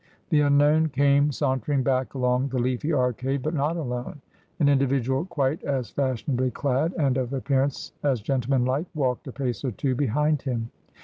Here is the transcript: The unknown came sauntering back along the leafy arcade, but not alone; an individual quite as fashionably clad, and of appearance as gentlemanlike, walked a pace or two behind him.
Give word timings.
The 0.29 0.41
unknown 0.41 0.89
came 0.89 1.31
sauntering 1.31 1.83
back 1.83 2.15
along 2.15 2.47
the 2.47 2.57
leafy 2.57 2.91
arcade, 2.91 3.43
but 3.43 3.53
not 3.53 3.77
alone; 3.77 4.19
an 4.59 4.67
individual 4.67 5.25
quite 5.25 5.63
as 5.63 5.91
fashionably 5.91 6.49
clad, 6.49 6.91
and 6.97 7.17
of 7.17 7.33
appearance 7.33 7.93
as 8.01 8.19
gentlemanlike, 8.19 8.87
walked 8.95 9.27
a 9.27 9.31
pace 9.31 9.63
or 9.63 9.69
two 9.69 9.93
behind 9.93 10.41
him. 10.41 10.71